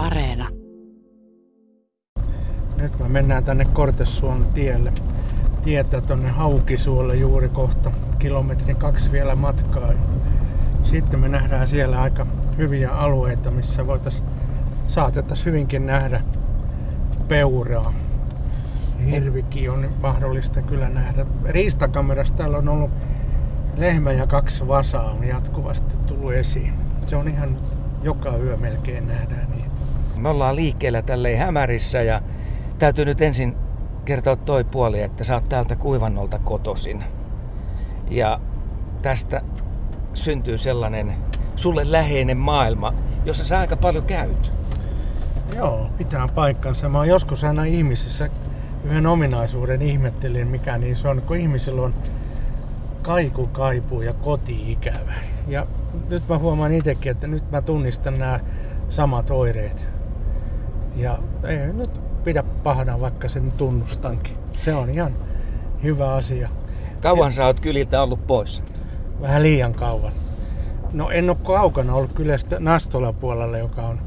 Areena. 0.00 0.48
Nyt 2.80 2.98
me 2.98 3.08
mennään 3.08 3.44
tänne 3.44 3.64
Kortesuon 3.64 4.46
tielle. 4.54 4.92
Tietä 5.62 6.00
tonne 6.00 6.28
Haukisuolle 6.28 7.16
juuri 7.16 7.48
kohta. 7.48 7.92
Kilometrin 8.18 8.76
kaksi 8.76 9.12
vielä 9.12 9.34
matkaa. 9.34 9.92
Sitten 10.82 11.20
me 11.20 11.28
nähdään 11.28 11.68
siellä 11.68 12.00
aika 12.00 12.26
hyviä 12.56 12.90
alueita, 12.90 13.50
missä 13.50 13.86
voitais, 13.86 14.22
saatettaisiin 14.88 15.46
hyvinkin 15.46 15.86
nähdä 15.86 16.20
peuraa. 17.28 17.92
Hirvikin 19.10 19.70
on 19.70 19.90
mahdollista 20.02 20.62
kyllä 20.62 20.88
nähdä. 20.88 21.26
Riistakamerassa 21.44 22.34
täällä 22.34 22.58
on 22.58 22.68
ollut 22.68 22.90
lehmä 23.76 24.12
ja 24.12 24.26
kaksi 24.26 24.68
vasaa 24.68 25.10
on 25.10 25.24
jatkuvasti 25.24 25.96
tullut 25.96 26.32
esiin. 26.32 26.74
Se 27.04 27.16
on 27.16 27.28
ihan 27.28 27.56
joka 28.02 28.36
yö 28.36 28.56
melkein 28.56 29.06
nähdään 29.06 29.50
niitä. 29.50 29.69
Me 30.20 30.28
ollaan 30.28 30.56
liikkeellä 30.56 31.02
tälleen 31.02 31.38
hämärissä 31.38 32.02
ja 32.02 32.22
täytyy 32.78 33.04
nyt 33.04 33.20
ensin 33.20 33.56
kertoa 34.04 34.36
toi 34.36 34.64
puoli, 34.64 35.02
että 35.02 35.24
sä 35.24 35.34
oot 35.34 35.48
täältä 35.48 35.76
kuivannolta 35.76 36.38
kotosin. 36.38 37.04
Ja 38.10 38.40
tästä 39.02 39.42
syntyy 40.14 40.58
sellainen 40.58 41.14
sulle 41.56 41.92
läheinen 41.92 42.36
maailma, 42.36 42.94
jossa 43.24 43.44
sä 43.44 43.58
aika 43.58 43.76
paljon 43.76 44.04
käyt. 44.04 44.52
Joo, 45.56 45.90
pitää 45.98 46.28
paikkansa. 46.28 46.88
Mä 46.88 46.98
oon 46.98 47.08
joskus 47.08 47.44
aina 47.44 47.64
ihmisissä 47.64 48.30
yhden 48.84 49.06
ominaisuuden 49.06 49.82
ihmettelin, 49.82 50.48
mikä 50.48 50.78
niin 50.78 50.96
se 50.96 51.08
on, 51.08 51.22
kun 51.22 51.36
ihmisillä 51.36 51.82
on 51.82 51.94
kaiku, 53.02 53.46
kaipuu 53.46 54.02
ja 54.02 54.12
koti-ikävä. 54.12 55.14
Ja 55.48 55.66
nyt 56.08 56.28
mä 56.28 56.38
huomaan 56.38 56.72
itsekin, 56.72 57.12
että 57.12 57.26
nyt 57.26 57.50
mä 57.50 57.62
tunnistan 57.62 58.18
nämä 58.18 58.40
samat 58.88 59.30
oireet. 59.30 59.99
Ja 60.96 61.18
ei 61.44 61.72
nyt 61.72 62.00
pidä 62.24 62.42
pahana, 62.42 63.00
vaikka 63.00 63.28
sen 63.28 63.52
tunnustankin. 63.52 64.36
Se 64.64 64.74
on 64.74 64.90
ihan 64.90 65.12
hyvä 65.82 66.14
asia. 66.14 66.48
Kauan 67.00 67.32
sä 67.32 67.46
oot 67.46 67.60
kyliltä 67.60 68.02
ollut 68.02 68.26
pois? 68.26 68.62
Vähän 69.20 69.42
liian 69.42 69.74
kauan. 69.74 70.12
No 70.92 71.10
en 71.10 71.30
ole 71.30 71.36
kaukana 71.42 71.94
ollut 71.94 72.12
kyllä 72.12 72.38
sitä 72.38 72.56
Nastola 72.60 73.12
puolella, 73.12 73.58
joka 73.58 73.82
on, 73.82 74.00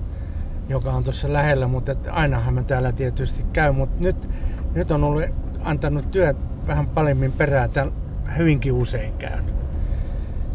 joka 0.69 0.91
on 0.91 1.03
tuossa 1.03 1.33
lähellä, 1.33 1.67
mutta 1.67 1.91
että 1.91 2.13
ainahan 2.13 2.53
mä 2.53 2.63
täällä 2.63 2.91
tietysti 2.91 3.45
käy. 3.53 3.71
Mutta 3.71 4.03
nyt, 4.03 4.30
nyt 4.73 4.91
on 4.91 5.03
ollut 5.03 5.23
antanut 5.63 6.11
työt 6.11 6.38
vähän 6.67 6.88
paremmin 6.88 7.31
perään. 7.31 7.69
Täällä 7.69 7.93
hyvinkin 8.38 8.73
usein 8.73 9.13
käyn. 9.13 9.43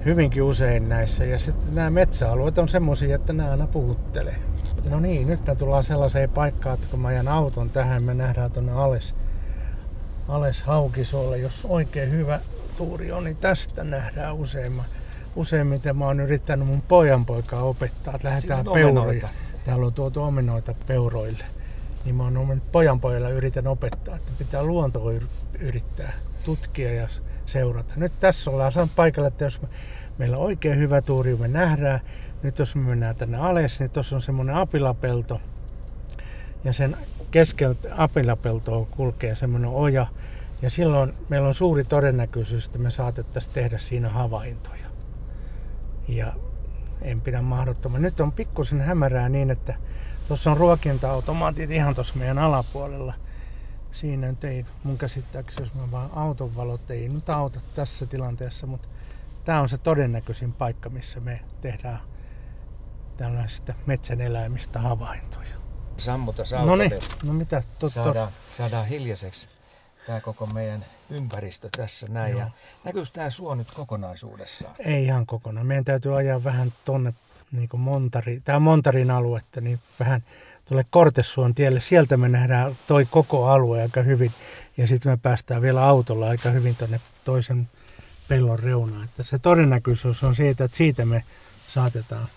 Hyvinkin 0.04 0.42
usein 0.42 0.88
näissä. 0.88 1.24
Ja 1.24 1.38
sitten 1.38 1.74
nämä 1.74 1.90
metsäalueet 1.90 2.58
on 2.58 2.68
semmoisia, 2.68 3.16
että 3.16 3.32
nämä 3.32 3.50
aina 3.50 3.66
puhuttelee. 3.66 4.47
No 4.84 5.00
niin, 5.00 5.26
nyt 5.26 5.46
me 5.46 5.54
tullaan 5.54 5.84
sellaiseen 5.84 6.30
paikkaan, 6.30 6.74
että 6.74 6.86
kun 6.90 7.00
mä 7.00 7.08
ajan 7.08 7.28
auton 7.28 7.70
tähän, 7.70 8.04
me 8.04 8.14
nähdään 8.14 8.50
tuonne 8.50 8.72
Ales, 8.72 9.14
Ales 10.28 10.62
Haukisolle. 10.62 11.38
Jos 11.38 11.60
oikein 11.64 12.10
hyvä 12.10 12.40
tuuri 12.76 13.12
on, 13.12 13.24
niin 13.24 13.36
tästä 13.36 13.84
nähdään 13.84 14.34
useimman. 14.34 14.84
Useimmiten 15.36 15.96
mä 15.96 16.04
oon 16.04 16.20
yrittänyt 16.20 16.68
mun 16.68 16.82
pojan 16.82 17.24
poikaa 17.24 17.62
opettaa, 17.62 18.14
että 18.14 18.28
lähdetään 18.28 18.64
peuroja. 18.74 19.28
Täällä 19.64 19.86
on 19.86 19.92
tuotu 19.92 20.22
omenoita 20.22 20.74
peuroille. 20.86 21.44
Niin 22.04 22.14
mä 22.14 22.22
oon 22.22 22.62
pojan 22.72 23.00
pojalla 23.00 23.28
yritän 23.28 23.66
opettaa, 23.66 24.16
että 24.16 24.32
pitää 24.38 24.62
luontoa 24.62 25.12
yrittää 25.58 26.12
tutkia 26.44 26.94
ja 26.94 27.08
seurata. 27.48 27.94
Nyt 27.96 28.12
tässä 28.20 28.50
ollaan 28.50 28.72
saanut 28.72 28.96
paikalla, 28.96 29.28
että 29.28 29.44
jos 29.44 29.62
me, 29.62 29.68
meillä 30.18 30.36
on 30.36 30.42
oikein 30.42 30.78
hyvä 30.78 31.02
tuuri, 31.02 31.36
me 31.36 31.48
nähdään. 31.48 32.00
Nyt 32.42 32.58
jos 32.58 32.74
me 32.74 32.82
mennään 32.82 33.16
tänne 33.16 33.38
alas, 33.38 33.80
niin 33.80 33.90
tuossa 33.90 34.16
on 34.16 34.22
semmoinen 34.22 34.54
apilapelto. 34.54 35.40
Ja 36.64 36.72
sen 36.72 36.96
keskeltä 37.30 37.88
apilapeltoa 37.96 38.86
kulkee 38.90 39.34
semmoinen 39.34 39.70
oja. 39.70 40.06
Ja 40.62 40.70
silloin 40.70 41.14
meillä 41.28 41.48
on 41.48 41.54
suuri 41.54 41.84
todennäköisyys, 41.84 42.66
että 42.66 42.78
me 42.78 42.90
saatettaisiin 42.90 43.54
tehdä 43.54 43.78
siinä 43.78 44.08
havaintoja. 44.08 44.86
Ja 46.08 46.32
en 47.02 47.20
pidä 47.20 47.42
mahdottoman. 47.42 48.02
Nyt 48.02 48.20
on 48.20 48.32
pikkusen 48.32 48.80
hämärää 48.80 49.28
niin, 49.28 49.50
että 49.50 49.74
tuossa 50.28 50.50
on 50.50 50.56
ruokinta-automaatit 50.56 51.70
ihan 51.70 51.94
tuossa 51.94 52.14
meidän 52.16 52.38
alapuolella– 52.38 53.14
siinä 53.92 54.26
nyt 54.26 54.44
ei 54.44 54.66
mun 54.84 54.98
käsittääkseni, 54.98 55.66
jos 55.66 55.74
mä 55.74 55.90
vaan 55.90 56.10
auton 56.14 56.56
valot 56.56 56.90
ei 56.90 57.08
nyt 57.08 57.30
auta 57.30 57.60
tässä 57.74 58.06
tilanteessa, 58.06 58.66
mutta 58.66 58.88
tämä 59.44 59.60
on 59.60 59.68
se 59.68 59.78
todennäköisin 59.78 60.52
paikka, 60.52 60.88
missä 60.88 61.20
me 61.20 61.40
tehdään 61.60 62.00
tällaisista 63.16 63.74
metsän 63.86 64.20
eläimistä 64.20 64.80
havaintoja. 64.80 65.58
Sammuta. 65.96 66.42
No 66.64 66.76
niin, 66.76 66.92
no 67.24 67.32
mitä? 67.32 67.62
Tot, 67.78 67.92
saadaan, 67.92 68.32
saadaan 68.58 68.86
hiljaiseksi 68.86 69.48
tämä 70.08 70.20
koko 70.20 70.46
meidän 70.46 70.84
ympäristö 71.10 71.68
tässä 71.76 72.06
näin. 72.10 72.32
Joo. 72.32 72.40
Ja 72.40 72.50
näkyykö 72.84 73.08
tämä 73.12 73.30
suo 73.30 73.54
nyt 73.54 73.70
kokonaisuudessaan? 73.70 74.74
Ei 74.78 75.04
ihan 75.04 75.26
kokonaan. 75.26 75.66
Meidän 75.66 75.84
täytyy 75.84 76.16
ajaa 76.16 76.44
vähän 76.44 76.72
tonne 76.84 77.14
niin 77.52 77.68
kuin 77.68 77.80
Montari, 77.80 78.40
tämä 78.44 78.58
Montarin 78.58 79.10
aluetta, 79.10 79.60
niin 79.60 79.80
vähän 80.00 80.22
tuolle 80.64 80.84
Kortesuon 80.90 81.54
tielle. 81.54 81.80
Sieltä 81.80 82.16
me 82.16 82.28
nähdään 82.28 82.78
toi 82.86 83.06
koko 83.10 83.46
alue 83.46 83.82
aika 83.82 84.02
hyvin 84.02 84.32
ja 84.76 84.86
sitten 84.86 85.12
me 85.12 85.16
päästään 85.16 85.62
vielä 85.62 85.84
autolla 85.84 86.28
aika 86.28 86.50
hyvin 86.50 86.76
tuonne 86.76 87.00
toisen 87.24 87.68
pellon 88.28 88.58
reunaan. 88.58 89.04
Että 89.04 89.22
se 89.22 89.38
todennäköisyys 89.38 90.24
on 90.24 90.34
siitä, 90.34 90.64
että 90.64 90.76
siitä 90.76 91.04
me 91.04 91.24
saatetaan, 91.68 92.28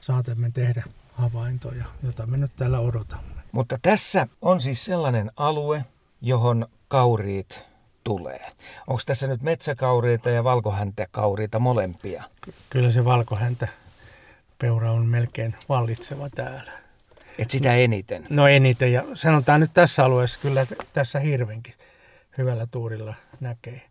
saatamme 0.00 0.50
tehdä 0.50 0.84
havaintoja, 1.14 1.84
jota 2.02 2.26
me 2.26 2.36
nyt 2.36 2.50
täällä 2.56 2.80
odotamme. 2.80 3.42
Mutta 3.52 3.78
tässä 3.82 4.26
on 4.42 4.60
siis 4.60 4.84
sellainen 4.84 5.30
alue, 5.36 5.84
johon 6.20 6.66
kauriit 6.88 7.62
tulee. 8.04 8.50
Onko 8.86 9.02
tässä 9.06 9.26
nyt 9.26 9.42
metsäkauriita 9.42 10.30
ja 10.30 10.44
valkohäntäkauriita 10.44 11.58
molempia? 11.58 12.24
Ky- 12.40 12.54
kyllä 12.70 12.90
se 12.90 13.04
valkohäntä 13.04 13.68
peura 14.62 14.92
on 14.92 15.06
melkein 15.06 15.54
vallitseva 15.68 16.30
täällä. 16.30 16.72
Et 17.38 17.50
sitä 17.50 17.74
eniten? 17.74 18.26
No 18.30 18.48
eniten 18.48 18.92
ja 18.92 19.04
sanotaan 19.14 19.60
nyt 19.60 19.70
tässä 19.74 20.04
alueessa 20.04 20.38
kyllä 20.42 20.66
tässä 20.92 21.18
hirvenkin 21.18 21.74
hyvällä 22.38 22.66
tuurilla 22.70 23.14
näkee. 23.40 23.82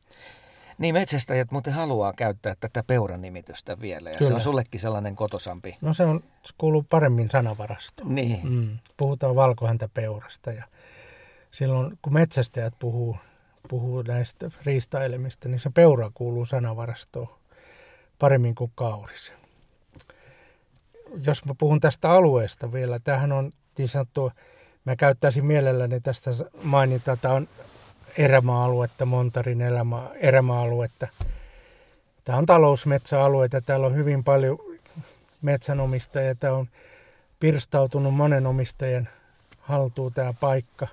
Niin 0.77 0.95
metsästäjät 0.95 1.51
muuten 1.51 1.73
haluaa 1.73 2.13
käyttää 2.13 2.55
tätä 2.59 2.83
peuran 2.83 3.21
nimitystä 3.21 3.81
vielä 3.81 4.09
ja 4.09 4.17
kyllä. 4.17 4.29
se 4.29 4.35
on 4.35 4.41
sullekin 4.41 4.81
sellainen 4.81 5.15
kotosampi. 5.15 5.77
No 5.81 5.93
se, 5.93 6.03
on, 6.03 6.23
se 6.43 6.53
kuuluu 6.57 6.85
paremmin 6.89 7.29
sanavarastoon. 7.29 8.15
Niin. 8.15 8.39
Mm, 8.43 8.77
puhutaan 8.97 9.35
valkohäntä 9.35 9.89
peurasta 9.93 10.51
ja 10.51 10.63
silloin 11.51 11.99
kun 12.01 12.13
metsästäjät 12.13 12.73
puhuu, 12.79 13.17
puhuu 13.67 14.01
näistä 14.01 14.51
riistaelimistä, 14.65 15.49
niin 15.49 15.59
se 15.59 15.69
peura 15.69 16.11
kuuluu 16.13 16.45
sanavarastoon 16.45 17.29
paremmin 18.19 18.55
kuin 18.55 18.71
kauris 18.75 19.40
jos 21.25 21.45
mä 21.45 21.53
puhun 21.57 21.79
tästä 21.79 22.11
alueesta 22.11 22.71
vielä, 22.71 22.99
tämähän 23.03 23.31
on 23.31 23.51
niin 23.77 23.89
sanottu, 23.89 24.31
mä 24.85 24.95
käyttäisin 24.95 25.45
mielelläni 25.45 26.01
tästä 26.01 26.31
mainita, 26.63 27.17
tämä 27.17 27.33
on 27.33 27.47
erämaa-aluetta, 28.17 29.05
Montarin 29.05 29.61
elämä, 29.61 30.09
erämaa-aluetta. 30.15 31.07
Tämä 32.23 32.37
on 32.37 32.45
talousmetsäalueita, 32.45 33.61
täällä 33.61 33.87
on 33.87 33.95
hyvin 33.95 34.23
paljon 34.23 34.59
metsänomistajia, 35.41 36.35
tämä 36.35 36.53
on 36.53 36.67
pirstautunut 37.39 38.13
monen 38.13 38.47
omistajan 38.47 39.09
haltuun 39.59 40.13
tämä 40.13 40.33
paikka. 40.33 40.87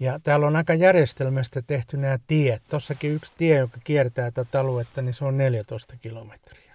Ja 0.00 0.20
täällä 0.22 0.46
on 0.46 0.56
aika 0.56 0.74
järjestelmästä 0.74 1.62
tehty 1.62 1.96
nämä 1.96 2.18
tiet. 2.26 2.62
Tossakin 2.68 3.12
yksi 3.12 3.32
tie, 3.36 3.58
joka 3.58 3.78
kiertää 3.84 4.30
tätä 4.30 4.60
aluetta, 4.60 5.02
niin 5.02 5.14
se 5.14 5.24
on 5.24 5.38
14 5.38 5.96
kilometriä. 5.96 6.65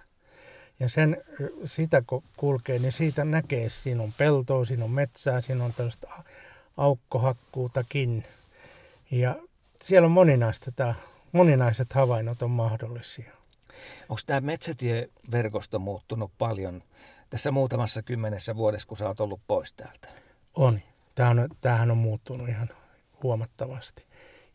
Ja 0.82 0.88
sen, 0.88 1.22
sitä 1.64 2.02
kun 2.06 2.22
kulkee, 2.36 2.78
niin 2.78 2.92
siitä 2.92 3.24
näkee, 3.24 3.68
siinä 3.68 4.02
on 4.02 4.12
peltoa, 4.18 4.64
siinä 4.64 4.84
on 4.84 4.90
metsää, 4.90 5.40
siinä 5.40 5.64
on 5.64 5.72
tällaista 5.72 6.08
aukkohakkuutakin. 6.76 8.24
Ja 9.10 9.36
siellä 9.82 10.06
on 10.06 10.12
moninaista, 10.12 10.72
tämä, 10.72 10.94
moninaiset 11.32 11.92
havainnot 11.92 12.42
on 12.42 12.50
mahdollisia. 12.50 13.32
Onko 14.08 14.20
tämä 14.26 14.40
metsätieverkosto 14.40 15.78
muuttunut 15.78 16.32
paljon 16.38 16.82
tässä 17.30 17.50
muutamassa 17.50 18.02
kymmenessä 18.02 18.56
vuodessa, 18.56 18.88
kun 18.88 18.98
sä 18.98 19.08
oot 19.08 19.20
ollut 19.20 19.40
pois 19.46 19.72
täältä? 19.72 20.08
On. 20.54 20.80
Tämähän 21.14 21.38
on, 21.38 21.48
tämähän 21.60 21.90
on 21.90 21.98
muuttunut 21.98 22.48
ihan 22.48 22.70
huomattavasti. 23.22 24.04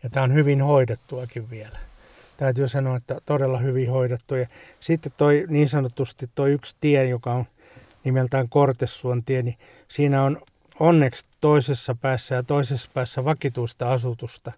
Ja 0.04 0.10
tämä 0.10 0.24
on 0.24 0.34
hyvin 0.34 0.62
hoidettuakin 0.62 1.50
vielä 1.50 1.87
täytyy 2.38 2.68
sanoa, 2.68 2.98
että 2.98 3.22
todella 3.26 3.58
hyvin 3.58 3.92
hoidettu. 3.92 4.36
Ja 4.36 4.48
sitten 4.80 5.12
toi 5.18 5.46
niin 5.50 5.70
sanotusti 5.70 6.30
toi 6.36 6.52
yksi 6.52 6.76
tie, 6.82 7.06
joka 7.06 7.34
on 7.34 7.46
nimeltään 8.04 8.50
Kortessuon 8.50 9.24
tie, 9.24 9.44
niin 9.44 9.58
siinä 9.88 10.24
on 10.24 10.42
onneksi 10.80 11.30
toisessa 11.42 11.96
päässä 11.96 12.36
ja 12.36 12.44
toisessa 12.44 12.92
päässä 12.94 13.26
vakituista 13.26 13.92
asutusta, 13.92 14.52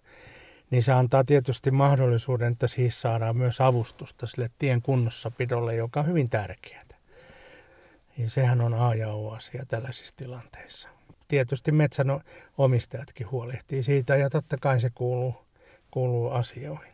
niin 0.70 0.82
se 0.82 0.92
antaa 0.92 1.24
tietysti 1.24 1.70
mahdollisuuden, 1.70 2.52
että 2.52 2.68
siis 2.68 3.02
saadaan 3.02 3.36
myös 3.36 3.60
avustusta 3.60 4.26
sille 4.26 4.50
tien 4.58 4.82
kunnossapidolle, 4.82 5.74
joka 5.74 6.00
on 6.00 6.06
hyvin 6.06 6.30
tärkeää. 6.30 6.84
niin 8.16 8.30
sehän 8.30 8.60
on 8.60 8.74
A 8.74 8.94
ja 8.94 9.08
O-asia 9.08 9.64
tällaisissa 9.68 10.14
tilanteissa. 10.16 10.88
Tietysti 11.28 11.72
metsän 11.72 12.20
omistajatkin 12.58 13.30
huolehtii 13.30 13.82
siitä 13.82 14.16
ja 14.16 14.30
totta 14.30 14.56
kai 14.56 14.80
se 14.80 14.90
kuuluu, 14.94 15.34
kuuluu 15.90 16.30
asioihin. 16.30 16.89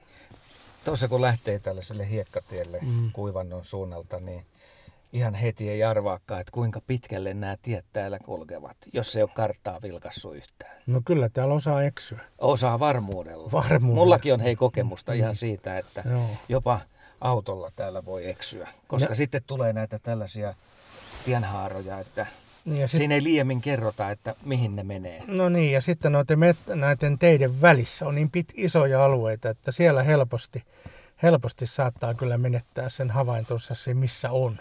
Tuossa 0.87 1.09
kun 1.09 1.21
lähtee 1.21 1.59
tällaiselle 1.59 2.11
hiekkatielle 2.11 2.79
mm. 2.83 3.13
kuivannon 3.13 3.65
suunnalta, 3.65 4.21
niin 4.21 4.47
ihan 5.13 5.35
heti 5.35 5.71
ei 5.71 5.85
arvaakaan, 5.85 6.41
että 6.41 6.53
kuinka 6.53 6.81
pitkälle 6.87 7.35
nämä 7.35 7.57
tiet 7.63 7.85
täällä 7.93 8.19
kulkevat, 8.19 8.77
jos 8.93 9.17
ei 9.17 9.23
ole 9.23 9.31
karttaa 9.35 9.83
vilkassu 9.83 10.33
yhtään. 10.33 10.77
No 10.87 11.01
kyllä 11.05 11.29
täällä 11.29 11.55
osaa 11.55 11.83
eksyä. 11.83 12.21
Osaa 12.39 12.79
varmuudella. 12.79 13.53
Varmuudella. 13.53 13.95
Mullakin 13.95 14.35
on 14.35 14.41
hei 14.41 14.57
kokemusta 14.57 15.13
mm. 15.13 15.19
ihan 15.19 15.37
siitä, 15.37 15.79
että 15.79 16.03
Joo. 16.11 16.27
jopa 16.49 16.81
autolla 17.21 17.71
täällä 17.77 18.05
voi 18.05 18.31
eksyä. 18.31 18.69
Koska 18.89 19.09
no. 19.09 19.15
sitten 19.15 19.43
tulee 19.47 19.73
näitä 19.73 19.99
tällaisia 19.99 20.55
tienhaaroja, 21.25 21.99
että 21.99 22.27
niin 22.67 22.81
ja 22.81 22.89
sit... 22.89 22.99
siinä 22.99 23.15
ei 23.15 23.23
liiemmin 23.23 23.61
kerrota, 23.61 24.11
että 24.11 24.35
mihin 24.45 24.77
ne 24.77 24.83
menee. 24.83 25.23
No 25.27 25.49
niin, 25.49 25.73
ja 25.73 25.83
sitten 25.83 26.13
noiden, 26.13 26.39
met- 26.39 26.75
näiden 26.75 27.19
teiden 27.19 27.63
välissä 27.63 28.07
on 28.07 28.15
niin 28.15 28.31
pit 28.31 28.53
isoja 28.55 29.05
alueita, 29.05 29.49
että 29.49 29.73
siellä 29.73 30.03
helposti, 30.03 30.65
helposti 31.23 31.67
saattaa 31.67 32.15
kyllä 32.15 32.39
menettää 32.39 32.89
sen 32.89 33.11
havaintonsa 33.11 33.75
se, 33.75 33.95
missä 33.95 34.31
on. 34.31 34.59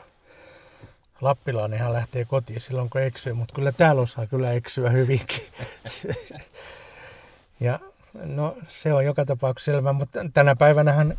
Lappilainenhan 1.21 1.93
lähtee 1.93 2.25
kotiin 2.25 2.61
silloin, 2.61 2.89
kun 2.89 3.01
eksyy, 3.01 3.33
mutta 3.33 3.55
kyllä 3.55 3.71
täällä 3.71 4.01
osaa 4.01 4.27
kyllä 4.27 4.51
eksyä 4.53 4.89
hyvinkin. 4.89 5.43
ja 7.59 7.79
no 8.13 8.57
se 8.69 8.93
on 8.93 9.05
joka 9.05 9.25
tapauksessa 9.25 9.71
selvä, 9.71 9.93
mutta 9.93 10.19
tänä 10.33 10.55
päivänähän 10.55 11.17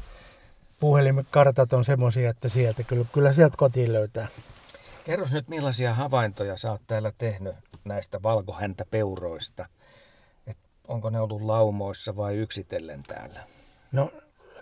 puhelimekartat 0.81 1.73
on 1.73 1.85
semmoisia, 1.85 2.31
että 2.31 2.49
sieltä 2.49 2.83
kyllä, 2.83 3.07
kyllä 3.13 3.33
sieltä 3.33 3.57
kotiin 3.57 3.93
löytää. 3.93 4.29
Kerros 5.07 5.33
nyt 5.33 5.49
millaisia 5.49 5.95
havaintoja 5.95 6.57
sä 6.57 6.71
oot 6.71 6.83
täällä 6.87 7.13
tehnyt 7.19 7.55
näistä 7.85 8.23
valkohäntäpeuroista. 8.23 9.67
Et 10.47 10.57
onko 10.89 11.11
ne 11.11 11.21
ollut 11.21 11.43
laumoissa 11.43 12.17
vai 12.17 12.37
yksitellen 12.37 13.03
täällä? 13.03 13.41
No 13.93 14.11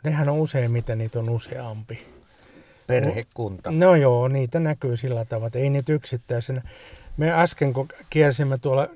nehän 0.02 0.28
on 0.28 0.38
useimmiten, 0.38 0.98
niitä 0.98 1.18
on 1.18 1.30
useampi. 1.30 2.06
Perhekunta. 2.86 3.70
No 3.70 3.94
joo, 3.94 4.28
niitä 4.28 4.60
näkyy 4.60 4.96
sillä 4.96 5.24
tavalla, 5.24 5.46
että 5.46 5.58
ei 5.58 5.70
niitä 5.70 5.92
yksittäisenä. 5.92 6.62
Me 7.16 7.32
äsken 7.32 7.72
kun 7.72 7.88
kiersimme 8.10 8.58
tuolla 8.58 8.88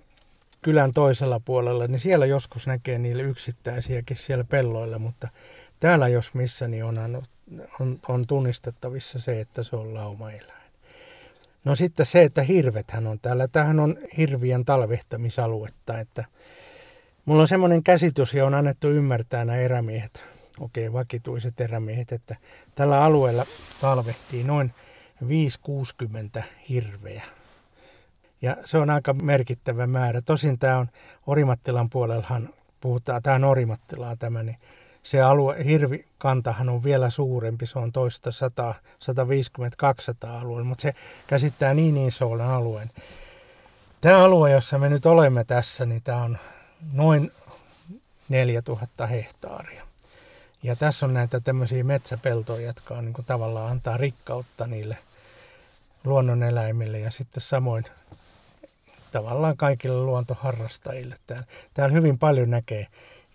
kylän 0.63 0.93
toisella 0.93 1.41
puolella, 1.41 1.87
niin 1.87 2.01
siellä 2.01 2.27
joskus 2.27 2.67
näkee 2.67 2.99
niille 2.99 3.23
yksittäisiäkin 3.23 4.17
siellä 4.17 4.45
pelloilla, 4.45 4.99
mutta 4.99 5.29
täällä 5.81 6.09
jos 6.09 6.35
missä, 6.35 6.69
niin 6.69 6.85
on, 6.85 7.23
on, 7.81 8.01
on 8.09 8.27
tunnistettavissa 8.27 9.19
se, 9.19 9.41
että 9.41 9.63
se 9.63 9.77
on 9.77 9.95
laumaeläin. 9.95 10.58
No 11.65 11.75
sitten 11.75 12.07
se, 12.07 12.23
että 12.23 12.43
hirvethän 12.43 13.07
on 13.07 13.21
täällä. 13.21 13.49
Tämähän 13.49 13.81
on 13.81 13.97
hirvien 14.17 14.65
talvehtamisaluetta, 14.65 15.99
että 15.99 16.25
mulla 17.25 17.43
on 17.43 17.49
semmoinen 17.49 17.83
käsitys 17.83 18.35
ja 18.35 18.47
on 18.47 18.55
annettu 18.55 18.89
ymmärtää 18.89 19.45
nämä 19.45 19.59
erämiehet, 19.59 20.23
okei 20.61 20.93
vakituiset 20.93 21.61
erämiehet, 21.61 22.13
että 22.13 22.37
tällä 22.75 23.05
alueella 23.05 23.47
talvehtii 23.81 24.45
noin 24.45 24.73
5-60 26.39 26.43
hirveä. 26.69 27.23
Ja 28.43 28.57
se 28.65 28.79
on 28.79 28.91
aika 28.91 29.13
merkittävä 29.13 29.87
määrä. 29.87 30.23
Tosin 30.23 30.59
tämä 30.59 30.79
on 30.79 30.89
Orimattilan 31.27 31.91
puolellahan, 31.91 32.49
puhutaan, 32.81 33.23
tämä 33.23 33.37
on 33.37 33.45
Orimattilaa 33.45 34.17
tämä, 34.17 34.43
niin 34.43 34.57
se 35.09 35.21
alue, 35.21 35.65
hirvikantahan 35.65 36.69
on 36.69 36.85
vielä 36.85 37.11
suurempi, 37.11 37.67
se 37.67 37.79
on 37.79 37.93
toista 37.93 38.33
100, 38.33 38.75
150-200 40.27 40.29
alueella, 40.29 40.65
mutta 40.65 40.83
se 40.83 40.95
käsittää 41.27 41.75
niin 41.75 41.97
isoon 41.97 42.41
alueen. 42.41 42.91
Tämä 44.01 44.25
alue, 44.25 44.51
jossa 44.51 44.79
me 44.79 44.89
nyt 44.89 45.07
olemme 45.07 45.45
tässä, 45.45 45.87
niin 45.87 46.03
tämä 46.03 46.23
on 46.23 46.39
noin 46.93 47.33
4000 48.29 49.07
hehtaaria. 49.07 49.87
Ja 50.63 50.77
tässä 50.77 51.07
on 51.07 51.15
näitä 51.15 51.41
tämmöisiä 51.41 51.85
metsäpeltoja, 51.85 52.67
jotka 52.67 52.95
on 52.95 53.05
niin 53.05 53.15
kuin 53.15 53.25
tavallaan 53.25 53.71
antaa 53.71 53.97
rikkautta 53.97 54.67
niille 54.67 54.99
luonnoneläimille 56.05 56.99
ja 56.99 57.11
sitten 57.11 57.41
samoin 57.41 57.85
tavallaan 59.13 59.57
kaikille 59.57 60.01
luontoharrastajille. 60.01 61.17
Täällä, 61.27 61.47
täällä 61.75 61.95
hyvin 61.95 62.19
paljon 62.19 62.51
näkee 62.51 62.87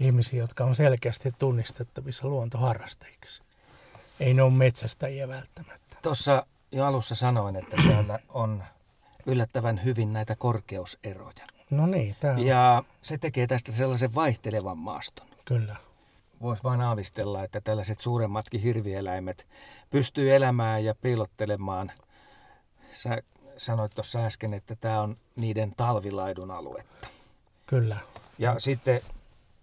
ihmisiä, 0.03 0.39
jotka 0.39 0.63
on 0.63 0.75
selkeästi 0.75 1.31
tunnistettavissa 1.39 2.27
luontoharrastajiksi. 2.27 3.41
Ei 4.19 4.33
ne 4.33 4.41
ole 4.41 4.51
metsästäjiä 4.51 5.27
välttämättä. 5.27 5.97
Tuossa 6.01 6.45
jo 6.71 6.85
alussa 6.85 7.15
sanoin, 7.15 7.55
että 7.55 7.77
täällä 7.87 8.19
on 8.29 8.63
yllättävän 9.25 9.83
hyvin 9.83 10.13
näitä 10.13 10.35
korkeuseroja. 10.35 11.47
No 11.69 11.85
niin, 11.85 12.15
tämä 12.19 12.33
on. 12.33 12.45
Ja 12.45 12.83
se 13.01 13.17
tekee 13.17 13.47
tästä 13.47 13.71
sellaisen 13.71 14.15
vaihtelevan 14.15 14.77
maaston. 14.77 15.27
Kyllä. 15.45 15.75
Voisi 16.41 16.63
vain 16.63 16.81
aavistella, 16.81 17.43
että 17.43 17.61
tällaiset 17.61 17.99
suuremmatkin 17.99 18.61
hirvieläimet 18.61 19.47
pystyy 19.89 20.35
elämään 20.35 20.83
ja 20.85 20.95
piilottelemaan. 20.95 21.91
Sä 23.03 23.21
sanoit 23.57 23.95
tuossa 23.95 24.25
äsken, 24.25 24.53
että 24.53 24.75
tämä 24.75 25.01
on 25.01 25.17
niiden 25.35 25.73
talvilaidun 25.77 26.51
aluetta. 26.51 27.07
Kyllä. 27.65 27.97
Ja 28.37 28.59
sitten 28.59 29.01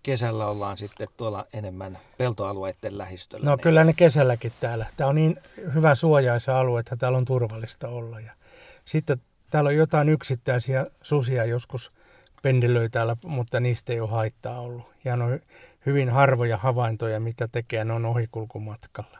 kesällä 0.02 0.47
ollaan 0.47 0.79
sitten 0.79 1.08
tuolla 1.17 1.47
enemmän 1.52 1.99
peltoalueiden 2.19 2.99
lähistöllä. 2.99 3.44
No 3.44 3.55
niin. 3.55 3.62
kyllä 3.62 3.85
ne 3.85 3.93
kesälläkin 3.93 4.52
täällä. 4.61 4.87
Tämä 4.97 5.08
on 5.08 5.14
niin 5.14 5.37
hyvä 5.75 5.94
suojaisa 5.94 6.58
alue, 6.58 6.81
että 6.81 6.97
täällä 6.97 7.19
on 7.19 7.25
turvallista 7.25 7.88
olla. 7.88 8.20
Ja 8.20 8.32
sitten 8.85 9.20
täällä 9.50 9.69
on 9.69 9.76
jotain 9.76 10.08
yksittäisiä 10.08 10.87
susia 11.02 11.44
joskus 11.44 11.93
pendelöi 12.43 12.88
täällä, 12.88 13.17
mutta 13.25 13.61
niistä 13.61 13.93
ei 13.93 14.00
ole 14.00 14.11
haittaa 14.11 14.61
ollut. 14.61 14.91
Ja 15.05 15.14
on 15.14 15.41
hyvin 15.87 16.11
harvoja 16.11 16.56
havaintoja, 16.56 17.20
mitä 17.20 17.49
tekee, 17.49 17.85
ne 17.85 17.93
on 17.93 18.06
ohikulkumatkalla. 18.06 19.19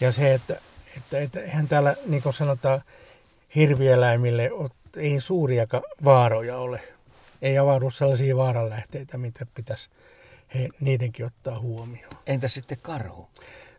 Ja 0.00 0.12
se, 0.12 0.34
että, 0.34 0.56
että, 0.96 1.18
että 1.18 1.40
eihän 1.40 1.68
täällä, 1.68 1.94
niin 2.06 2.22
kuin 2.22 2.34
sanotaan, 2.34 2.82
hirvieläimille 3.54 4.50
ei 4.96 5.20
suuriakaan 5.20 5.82
vaaroja 6.04 6.58
ole 6.58 6.80
ei 7.42 7.58
avaudu 7.58 7.90
sellaisia 7.90 8.36
vaaranlähteitä, 8.36 9.18
mitä 9.18 9.46
pitäisi 9.54 9.90
he, 10.54 10.68
niidenkin 10.80 11.26
ottaa 11.26 11.60
huomioon. 11.60 12.12
Entä 12.26 12.48
sitten 12.48 12.78
karhu? 12.82 13.28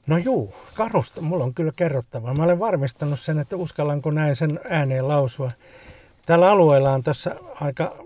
No 0.08 0.18
juu, 0.18 0.56
karhusta 0.74 1.22
mulla 1.22 1.44
on 1.44 1.54
kyllä 1.54 1.72
kerrottavaa. 1.76 2.34
Mä 2.34 2.44
olen 2.44 2.60
varmistanut 2.60 3.20
sen, 3.20 3.40
että 3.40 3.56
uskallanko 3.56 4.12
näin 4.12 4.36
sen 4.36 4.60
ääneen 4.70 5.08
lausua. 5.08 5.52
Tällä 6.26 6.52
alueella 6.52 6.92
on 6.92 7.04
tässä 7.04 7.36
aika, 7.62 8.06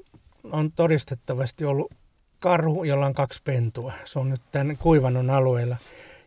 on 0.51 0.71
todistettavasti 0.71 1.65
ollut 1.65 1.93
karhu, 2.39 2.83
jolla 2.83 3.05
on 3.05 3.13
kaksi 3.13 3.41
pentua. 3.43 3.93
Se 4.05 4.19
on 4.19 4.29
nyt 4.29 4.41
tämän 4.51 4.77
kuivannon 4.77 5.29
alueella. 5.29 5.77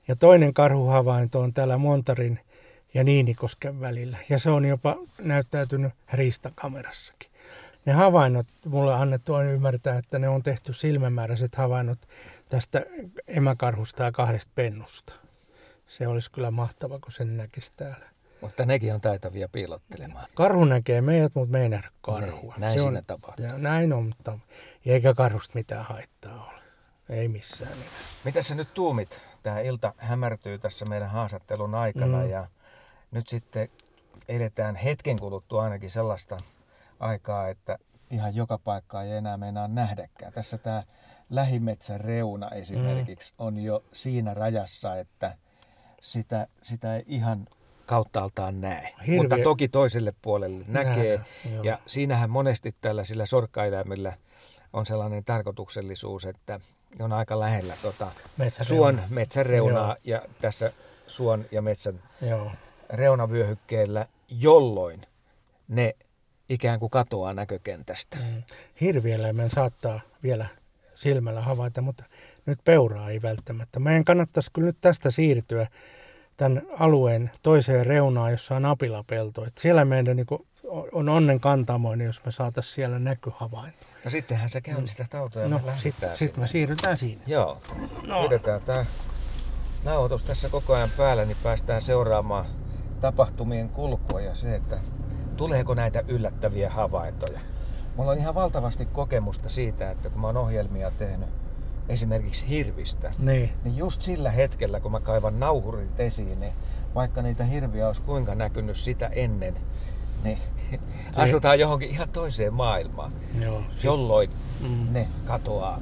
Ja 0.08 0.16
toinen 0.16 0.54
karhuhavainto 0.54 1.40
on 1.40 1.54
täällä 1.54 1.78
Montarin 1.78 2.40
ja 2.94 3.04
Niinikosken 3.04 3.80
välillä. 3.80 4.18
Ja 4.28 4.38
se 4.38 4.50
on 4.50 4.64
jopa 4.64 4.96
näyttäytynyt 5.18 5.92
riistakamerassakin 6.12 7.29
ne 7.90 7.94
havainnot, 7.94 8.47
mulle 8.66 8.94
annettu 8.94 9.35
on 9.35 9.47
ymmärtää, 9.47 9.99
että 9.99 10.18
ne 10.18 10.28
on 10.28 10.42
tehty 10.42 10.73
silmämääräiset 10.73 11.54
havainnot 11.54 11.99
tästä 12.49 12.82
emäkarhusta 13.28 14.02
ja 14.02 14.12
kahdesta 14.12 14.52
pennusta. 14.54 15.14
Se 15.88 16.06
olisi 16.06 16.30
kyllä 16.30 16.50
mahtava, 16.50 16.99
kun 16.99 17.12
sen 17.12 17.37
näkisi 17.37 17.73
täällä. 17.76 18.11
Mutta 18.40 18.66
nekin 18.66 18.94
on 18.94 19.00
taitavia 19.00 19.49
piilottelemaan. 19.49 20.26
Karhu 20.35 20.64
näkee 20.64 21.00
meidät, 21.00 21.35
mutta 21.35 21.52
me 21.52 21.62
ei 21.62 21.68
nähdä 21.68 21.90
karhua. 22.00 22.54
Niin, 22.54 22.61
näin 22.61 22.78
se 22.78 22.82
siinä 22.82 23.02
tapahtuu. 23.06 23.47
Näin 23.56 23.92
on, 23.92 24.04
mutta 24.04 24.38
eikä 24.87 25.14
karhusta 25.14 25.54
mitään 25.54 25.85
haittaa 25.85 26.44
ole. 26.44 26.62
Ei 27.09 27.28
missään 27.28 27.73
nimessä. 27.73 27.99
Mitä 28.25 28.42
sä 28.42 28.54
nyt 28.54 28.75
tuumit? 28.75 29.23
Tämä 29.42 29.61
ilta 29.61 29.94
hämärtyy 29.97 30.59
tässä 30.59 30.85
meidän 30.85 31.11
haastattelun 31.11 31.75
aikana 31.75 32.18
mm. 32.18 32.30
ja 32.30 32.47
nyt 33.11 33.28
sitten 33.28 33.68
edetään 34.28 34.76
hetken 34.76 35.18
kuluttua 35.18 35.62
ainakin 35.62 35.90
sellaista 35.90 36.37
aikaa, 37.00 37.49
että 37.49 37.78
ihan 38.11 38.35
joka 38.35 38.59
paikkaa 38.59 39.02
ei 39.02 39.12
enää 39.12 39.37
meinaa 39.37 39.69
nähdäkään. 39.69 40.33
Tässä 40.33 40.59
tämä 40.59 40.83
lähimetsän 41.30 42.00
reuna 42.00 42.50
esimerkiksi 42.50 43.33
mm. 43.33 43.47
on 43.47 43.59
jo 43.59 43.85
siinä 43.92 44.35
rajassa, 44.35 44.97
että 44.97 45.37
sitä, 46.00 46.47
sitä 46.62 46.97
ei 46.97 47.04
ihan 47.07 47.47
kauttaaltaan 47.87 48.61
näe. 48.61 48.95
Hirviö. 49.07 49.21
Mutta 49.21 49.37
toki 49.45 49.69
toiselle 49.69 50.12
puolelle 50.23 50.64
näkee. 50.69 51.16
Nähdä, 51.45 51.62
ja 51.62 51.78
siinähän 51.87 52.30
monesti 52.30 52.75
tällaisilla 52.80 53.26
sorkkaeläimillä 53.26 54.12
on 54.73 54.87
sellainen 54.87 55.25
tarkoituksellisuus, 55.25 56.25
että 56.25 56.61
on 57.00 57.12
aika 57.12 57.40
lähellä 57.40 57.75
tota 57.83 58.11
suon 58.62 59.02
metsäreunaa 59.09 59.87
Joo. 59.88 59.97
ja 60.04 60.28
tässä 60.40 60.73
suon 61.07 61.45
ja 61.52 61.62
metsän 61.62 62.02
Joo. 62.23 62.52
reunavyöhykkeellä, 62.90 64.07
jolloin 64.28 65.07
ne 65.69 65.97
ikään 66.50 66.80
kuin 66.80 66.90
katoaa 66.90 67.35
näkökentästä. 67.35 68.19
Mm. 68.19 68.42
Hirvieläimen 68.80 69.50
saattaa 69.50 70.00
vielä 70.23 70.47
silmällä 70.95 71.40
havaita, 71.40 71.80
mutta 71.80 72.04
nyt 72.47 72.59
peuraa 72.64 73.11
ei 73.11 73.23
välttämättä. 73.23 73.80
Meidän 73.80 74.04
kannattaisi 74.04 74.50
kyllä 74.52 74.66
nyt 74.66 74.78
tästä 74.80 75.11
siirtyä 75.11 75.66
tämän 76.37 76.62
alueen 76.78 77.30
toiseen 77.42 77.87
reunaan, 77.87 78.30
jossa 78.30 78.57
on 78.57 78.64
apilapelto. 78.64 79.45
Et 79.45 79.59
siellä 79.59 79.85
meidän 79.85 80.16
niin 80.16 80.26
on 80.92 81.09
onnen 81.09 81.40
kantamoinen, 81.40 82.07
jos 82.07 82.25
me 82.25 82.33
saataisiin 82.33 82.75
siellä 82.75 82.99
näkyhavainto. 82.99 83.87
No 84.04 84.11
sittenhän 84.11 84.49
se 84.49 84.61
käynnistät 84.61 85.14
autoa 85.14 85.42
ja 85.42 85.49
No, 85.49 85.61
sitten 85.76 86.16
sit 86.16 86.37
me 86.37 86.47
siirrytään 86.47 86.99
siinä. 86.99 87.23
Joo. 87.26 87.61
No. 88.07 88.23
Pidetään 88.23 88.61
tää 88.62 88.87
nauhoitus 89.85 90.25
tässä 90.25 90.49
koko 90.49 90.75
ajan 90.75 90.90
päällä, 90.97 91.25
niin 91.25 91.37
päästään 91.42 91.83
seuraamaan 91.83 92.47
tapahtumien 93.00 93.69
kulkua 93.69 94.21
ja 94.21 94.35
se, 94.35 94.54
että 94.54 94.78
tuleeko 95.40 95.75
näitä 95.75 96.02
yllättäviä 96.09 96.70
havaintoja. 96.70 97.40
Mulla 97.97 98.11
on 98.11 98.18
ihan 98.18 98.35
valtavasti 98.35 98.87
kokemusta 98.87 99.49
siitä, 99.49 99.90
että 99.90 100.11
kun 100.11 100.20
mä 100.20 100.26
oon 100.26 100.37
ohjelmia 100.37 100.90
tehnyt 100.90 101.28
esimerkiksi 101.88 102.49
hirvistä, 102.49 103.11
Niin. 103.18 103.52
niin 103.64 103.76
just 103.76 104.02
sillä 104.02 104.30
hetkellä, 104.30 104.80
kun 104.80 104.92
mä 104.92 105.00
kaivan 105.00 105.40
nauhurit 105.40 106.00
esiin, 106.00 106.40
niin 106.40 106.52
vaikka 106.94 107.23
niitä 107.23 107.44
hirviä 107.44 107.87
olisi 107.87 108.02
kuinka 108.02 108.35
näkynyt 108.35 108.76
sitä 108.76 109.06
ennen, 109.06 109.54
niin 110.25 110.38
asutaan 111.16 111.59
johonkin 111.61 111.90
ihan 111.90 112.09
toiseen 112.09 112.54
maailmaan, 112.54 113.12
Joo. 113.40 113.62
jolloin 113.82 114.30
Mm. 114.61 114.87
ne 114.92 115.09
katoaa 115.26 115.78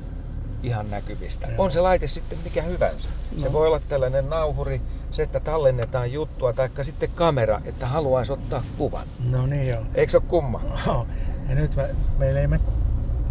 ihan 0.62 0.90
näkyvistä. 0.90 1.46
Joo. 1.46 1.54
On 1.64 1.70
se 1.70 1.80
laite 1.80 2.08
sitten 2.08 2.38
mikä 2.44 2.62
hyvänsä. 2.62 3.08
Se 3.38 3.44
No. 3.46 3.52
voi 3.52 3.66
olla 3.66 3.80
tällainen 3.88 4.30
nauhuri, 4.30 4.80
se, 5.10 5.22
että 5.22 5.40
tallennetaan 5.40 6.12
juttua, 6.12 6.52
tai 6.52 6.68
sitten 6.82 7.08
kamera, 7.14 7.60
että 7.64 7.86
haluaisi 7.86 8.32
ottaa 8.32 8.62
kuvan. 8.78 9.06
No 9.30 9.46
niin 9.46 9.68
joo. 9.68 9.82
Eikö 9.94 10.10
se 10.10 10.16
ole 10.16 10.24
kumma? 10.28 10.60
Joo. 10.86 11.06
Ja 11.48 11.54
nyt 11.54 11.76
me, 11.76 11.88
meillä 12.18 12.40
ei 12.40 12.46
me 12.46 12.60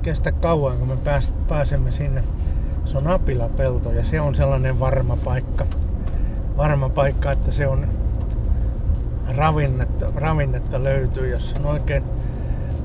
kestä 0.01 0.31
kauan, 0.31 0.77
kun 0.77 0.87
me 0.87 0.97
pääst, 0.97 1.33
pääsemme 1.47 1.91
sinne. 1.91 2.23
Se 2.85 2.97
on 2.97 3.07
Apilapelto 3.07 3.91
ja 3.91 4.05
se 4.05 4.21
on 4.21 4.35
sellainen 4.35 4.79
varma 4.79 5.17
paikka. 5.17 5.65
Varma 6.57 6.89
paikka, 6.89 7.31
että 7.31 7.51
se 7.51 7.67
on 7.67 7.87
ravinnetta, 9.35 10.11
ravinnetta 10.15 10.83
löytyy, 10.83 11.29
jos 11.29 11.53
on 11.59 11.65
oikein, 11.65 12.03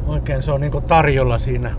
oikein 0.06 0.42
se 0.42 0.52
on 0.52 0.60
niin 0.60 0.82
tarjolla 0.86 1.38
siinä 1.38 1.74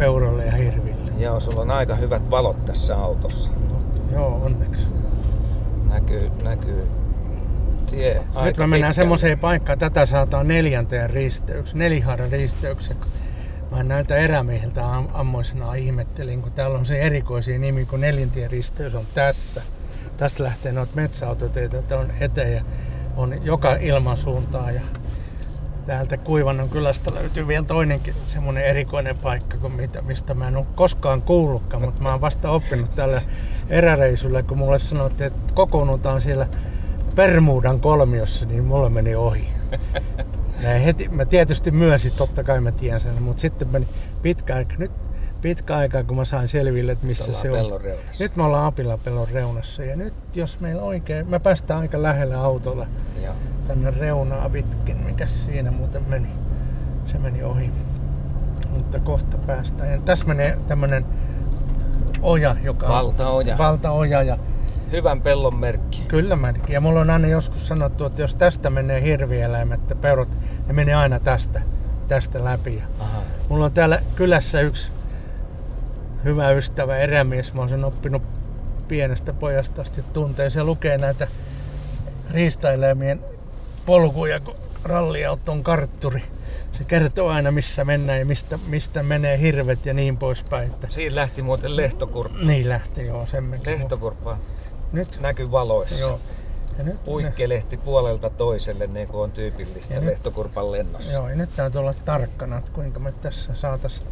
peuroille 0.00 0.44
ja 0.44 0.52
hirville. 0.52 1.12
Joo, 1.18 1.40
sulla 1.40 1.60
on 1.60 1.70
aika 1.70 1.94
hyvät 1.94 2.30
valot 2.30 2.64
tässä 2.64 2.96
autossa. 2.96 3.52
No, 3.52 3.80
joo, 4.12 4.40
onneksi. 4.44 4.86
Näkyy, 5.88 6.30
näkyy 6.42 6.86
tie 7.90 8.18
aika 8.18 8.44
Nyt 8.44 8.56
me 8.56 8.66
mennään 8.66 8.80
pitkälle. 8.90 8.94
semmoiseen 8.94 9.38
paikkaan, 9.38 9.78
tätä 9.78 10.06
saataan 10.06 10.48
neljänteen 10.48 11.10
risteyksen, 11.10 11.78
nelihaaran 11.78 12.30
risteyksen. 12.32 12.96
Mä 13.70 13.82
näiltä 13.82 14.16
erämiehiltä 14.16 14.94
am- 14.94 15.08
ammoisena 15.12 15.74
ihmettelin, 15.74 16.42
kun 16.42 16.52
täällä 16.52 16.78
on 16.78 16.86
se 16.86 17.00
erikoisia 17.00 17.58
nimi, 17.58 17.84
kun 17.86 18.00
nelintien 18.00 18.50
risteys 18.50 18.94
on 18.94 19.04
tässä. 19.14 19.62
Tästä 20.16 20.42
lähtee 20.44 20.72
noita 20.72 20.92
metsäautoteitä 20.96 21.98
on 21.98 22.10
eteen 22.20 22.52
ja 22.52 22.62
on 23.16 23.44
joka 23.44 23.76
ilmansuuntaan. 23.76 24.74
Ja 24.74 24.80
täältä 25.90 26.16
Kuivannon 26.16 26.68
kylästä 26.68 27.14
löytyy 27.14 27.48
vielä 27.48 27.64
toinenkin 27.64 28.14
semmoinen 28.26 28.64
erikoinen 28.64 29.18
paikka, 29.18 29.56
kuin 29.56 29.72
mitä, 29.72 30.02
mistä 30.02 30.34
mä 30.34 30.48
en 30.48 30.56
ole 30.56 30.66
koskaan 30.74 31.22
kuullutkaan, 31.22 31.82
mutta 31.82 32.02
mä 32.02 32.10
oon 32.10 32.20
vasta 32.20 32.50
oppinut 32.50 32.94
tällä 32.94 33.22
eräreisulla, 33.68 34.42
kun 34.42 34.58
mulle 34.58 34.78
sanottiin, 34.78 35.26
että 35.26 35.54
kokoonnutaan 35.54 36.22
siellä 36.22 36.48
Permuudan 37.14 37.80
kolmiossa, 37.80 38.46
niin 38.46 38.64
mulla 38.64 38.90
meni 38.90 39.14
ohi. 39.14 39.48
Mä, 40.62 40.68
heti, 40.68 41.08
mä 41.08 41.24
tietysti 41.24 41.70
myönsin, 41.70 42.12
totta 42.16 42.44
kai 42.44 42.60
mä 42.60 42.72
tiedän 42.72 43.00
sen, 43.00 43.22
mutta 43.22 43.40
sitten 43.40 43.68
meni 43.68 43.88
pitkä 44.22 44.54
aika, 44.54 44.74
nyt 44.78 44.92
pitkä 45.42 45.76
aika, 45.76 46.04
kun 46.04 46.16
mä 46.16 46.24
sain 46.24 46.48
selville, 46.48 46.92
että 46.92 47.06
missä 47.06 47.32
se 47.32 47.50
on. 47.50 47.80
Nyt 48.18 48.36
me 48.36 48.42
ollaan 48.42 48.64
Apilapellon 48.66 49.28
reunassa 49.28 49.84
ja 49.84 49.96
nyt 49.96 50.14
jos 50.34 50.60
meillä 50.60 50.82
oikein, 50.82 51.28
me 51.28 51.38
päästään 51.38 51.80
aika 51.80 52.02
lähelle 52.02 52.34
autolla 52.34 52.86
Joo. 53.24 53.34
tänne 53.66 53.90
reunaa 53.90 54.48
pitkin, 54.50 54.96
mikä 54.96 55.26
siinä 55.26 55.70
muuten 55.70 56.02
meni. 56.08 56.28
Se 57.06 57.18
meni 57.18 57.42
ohi. 57.42 57.70
Mutta 58.70 58.98
kohta 58.98 59.38
päästään. 59.38 59.92
Ja 59.92 59.98
tässä 59.98 60.24
menee 60.24 60.58
tämmönen 60.66 61.06
oja, 62.22 62.56
joka 62.62 62.86
on 62.86 62.92
Valtaoja. 62.92 63.58
valtaoja 63.58 64.22
ja 64.22 64.38
Hyvän 64.92 65.22
pellon 65.22 65.54
merkki. 65.54 66.02
Kyllä 66.08 66.36
mäkin. 66.36 66.62
Ja 66.68 66.80
mulla 66.80 67.00
on 67.00 67.10
aina 67.10 67.28
joskus 67.28 67.68
sanottu, 67.68 68.04
että 68.04 68.22
jos 68.22 68.34
tästä 68.34 68.70
menee 68.70 69.02
hirvieläimet 69.02 69.80
ja 69.90 69.96
perot, 69.96 70.28
ne 70.66 70.72
menee 70.72 70.94
aina 70.94 71.20
tästä, 71.20 71.62
tästä 72.08 72.44
läpi. 72.44 72.82
Aha. 73.00 73.22
mulla 73.48 73.64
on 73.64 73.72
täällä 73.72 74.02
kylässä 74.16 74.60
yksi 74.60 74.90
hyvä 76.24 76.50
ystävä, 76.50 76.96
erämies. 76.96 77.54
Mä 77.54 77.60
oon 77.60 77.68
sen 77.68 77.84
oppinut 77.84 78.22
pienestä 78.88 79.32
pojasta 79.32 79.82
asti 79.82 80.04
tuntee. 80.12 80.50
Se 80.50 80.64
lukee 80.64 80.98
näitä 80.98 81.28
riistaeläimien 82.30 83.20
polkuja, 83.86 84.40
kun 84.40 84.54
ralliauto 84.84 85.52
on 85.52 85.62
kartturi. 85.62 86.22
Se 86.78 86.84
kertoo 86.84 87.28
aina, 87.28 87.50
missä 87.50 87.84
mennään 87.84 88.18
ja 88.18 88.26
mistä, 88.26 88.58
mistä 88.66 89.02
menee 89.02 89.38
hirvet 89.38 89.86
ja 89.86 89.94
niin 89.94 90.16
poispäin. 90.16 90.70
Että 90.70 90.86
Siinä 90.88 91.14
lähti 91.16 91.42
muuten 91.42 91.76
lehtokurppa. 91.76 92.38
niin 92.42 92.68
lähti, 92.68 93.06
joo, 93.06 93.26
sen. 93.26 93.60
Lehtokurppa 93.66 94.36
Nyt, 94.92 95.18
näkyy 95.20 95.50
valoissa. 95.50 96.00
joo. 96.00 96.20
Ja 96.78 96.84
nyt, 96.84 97.04
Puikkelehti 97.04 97.76
puolelta 97.76 98.30
toiselle, 98.30 98.86
niin 98.86 99.08
kuin 99.08 99.20
on 99.20 99.30
tyypillistä 99.32 99.94
Ja 99.94 100.04
lehtokurpan 100.06 100.72
lennossa. 100.72 101.12
Joo, 101.12 101.28
ja 101.28 101.36
nyt 101.36 101.50
täytyy 101.56 101.78
olla 101.78 101.94
tarkkana, 102.04 102.58
että 102.58 102.72
kuinka 102.72 103.00
me 103.00 103.12
tässä 103.12 103.54
saatais 103.54 104.02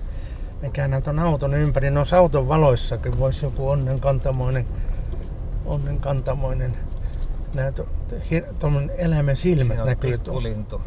me 0.62 0.70
käännän 0.70 1.02
ton 1.02 1.18
auton 1.18 1.54
ympäri. 1.54 1.90
Noissa 1.90 2.18
auton 2.18 2.48
valoissakin 2.48 3.18
voisi 3.18 3.46
joku 3.46 3.68
onnenkantamoinen, 3.68 4.66
onnenkantamoinen 5.66 6.76
näytö, 7.54 7.84
tuommoinen 8.58 8.96
eläimen 8.98 9.36
silmät 9.36 9.84
näkyy 9.84 10.18
pikkulintu. 10.18 10.80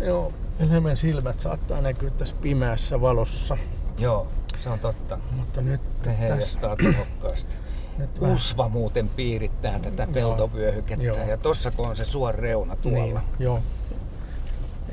Joo, 0.00 0.32
eläimen 0.60 0.96
silmät 0.96 1.40
saattaa 1.40 1.80
näkyä 1.80 2.10
tässä 2.10 2.34
pimeässä 2.42 3.00
valossa. 3.00 3.56
Joo, 3.98 4.26
se 4.64 4.68
on 4.68 4.78
totta. 4.78 5.18
Mutta 5.36 5.60
nyt 5.60 5.80
Ne 5.80 5.88
tässä, 6.02 6.12
heijastaa 6.18 6.76
tehokkaasti. 6.76 7.56
nyt 7.98 8.20
vähän- 8.20 8.34
Usva 8.34 8.68
muuten 8.68 9.08
piirittää 9.08 9.78
tätä 9.78 10.06
peltovyöhykettä. 10.14 11.04
Joo. 11.04 11.16
Ja 11.16 11.36
tossa 11.36 11.70
kun 11.70 11.88
on 11.88 11.96
se 11.96 12.04
suon 12.04 12.34
reuna 12.34 12.76
tuolla. 12.76 12.98
Niin, 12.98 13.20
joo. 13.38 13.60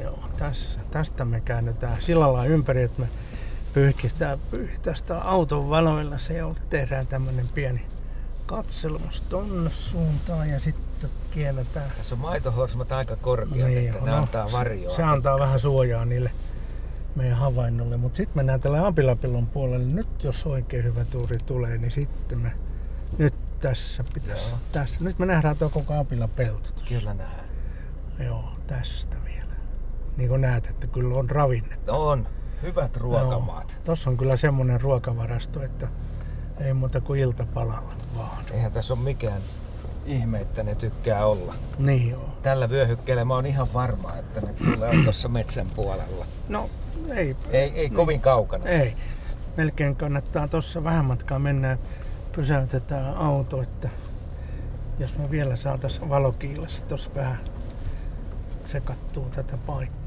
Joo, 0.04 0.20
tässä, 0.38 0.80
tästä 0.92 1.26
me 1.26 1.42
käännytään 1.42 1.98
sillä 2.02 2.22
lailla 2.34 2.46
ympäri, 2.46 2.84
että 2.84 3.02
me 3.02 3.08
pyyhkistään 3.74 4.40
pyyh- 4.56 4.80
tästä 4.82 5.20
auton 5.20 5.70
valoilla 5.70 6.18
se 6.18 6.44
on, 6.44 6.56
tehdään 6.70 7.08
tämmönen 7.08 7.48
pieni 7.54 7.86
katselmus 8.46 9.22
tonne 9.22 9.70
suuntaan 9.70 10.50
ja 10.50 10.60
sitten 10.60 11.10
käännetään. 11.36 11.92
Tässä 11.98 12.16
on 12.16 12.22
maitohorsmat 12.22 12.92
aika 12.92 13.16
korkeat, 13.16 13.70
Niin, 13.70 13.90
että 13.90 14.06
ne 14.06 14.12
no, 14.12 14.18
antaa 14.18 14.52
varjoa. 14.52 14.92
Se, 14.92 14.96
se 14.96 15.04
antaa 15.04 15.40
vähän 15.40 15.60
suojaa 15.60 16.06
niille 16.06 16.32
meidän 17.16 17.38
havainnolle, 17.38 17.98
mutta 17.98 18.18
sitten 18.18 18.38
mennään 18.38 18.62
tällä 18.62 18.88
Apilapillon 18.88 19.48
puolelle. 19.48 19.86
Nyt 19.86 20.24
jos 20.24 20.46
oikein 20.46 20.84
hyvä 20.84 21.06
tuuri 21.06 21.38
tulee, 21.46 21.78
niin 21.78 21.92
sitten 21.92 22.40
me 22.40 22.52
nyt 23.18 23.34
tässä 23.60 24.04
pitäisi. 24.14 24.50
Joo. 24.50 24.58
Tässä. 24.72 25.04
Nyt 25.04 25.20
me 25.20 25.26
nähdään 25.26 25.58
tuo 25.58 25.70
koko 25.70 25.94
Apilapelto. 25.94 26.70
Kyllä 26.90 27.14
nähdään. 27.14 27.48
Joo, 28.20 28.50
tästä 28.68 29.18
vielä. 29.26 29.54
Niin 30.18 30.30
kuin 30.30 30.42
näet, 30.42 30.68
että 30.68 30.88
kyllä 30.88 31.16
on 31.16 31.30
ravinnetta. 31.30 31.94
On. 31.94 32.28
Hyvät 32.62 32.98
ruokamaat. 32.98 33.70
Joo. 33.72 33.82
Tossa 33.84 34.10
on 34.10 34.18
kyllä 34.18 34.38
semmonen 34.38 34.82
ruokavarasto, 34.82 35.64
että 35.64 35.88
ei 36.60 36.74
muuta 36.74 37.02
kuin 37.02 37.20
iltapalalla 37.20 37.94
vaan. 38.18 38.44
Eihän 38.52 38.72
tässä 38.72 38.94
ole 38.94 39.02
mikään 39.02 39.42
ihme, 40.06 40.42
että 40.42 40.64
ne 40.64 40.76
tykkää 40.76 41.26
olla. 41.26 41.54
Niin 41.80 42.10
joo. 42.10 42.30
Tällä 42.44 42.70
vyöhykkeellä 42.70 43.26
mä 43.26 43.34
oon 43.34 43.46
ihan 43.46 43.74
varma, 43.74 44.16
että 44.16 44.42
ne 44.42 44.54
kyllä 44.54 44.88
on 44.90 45.04
tuossa 45.04 45.28
metsän 45.30 45.68
puolella. 45.76 46.26
No 46.50 46.70
ei, 47.10 47.36
Ei, 47.52 47.72
ei 47.76 47.90
kovin 47.90 48.22
kaukana. 48.22 48.66
ei. 48.66 48.94
Melkein 49.58 49.96
kannattaa 49.96 50.48
tossa 50.48 50.84
vähän 50.84 51.06
matkaa 51.06 51.40
mennä 51.40 51.68
ja 51.68 51.78
pysäytetään 52.32 53.18
auto, 53.18 53.62
että 53.62 53.90
jos 55.00 55.18
me 55.18 55.32
vielä 55.32 55.56
saatais 55.56 56.10
valokiilassa 56.10 56.86
tossa 56.86 57.10
vähän 57.16 57.40
se 58.66 58.80
kattuu 58.80 59.26
tätä 59.30 59.58
paikkaa. 59.58 60.07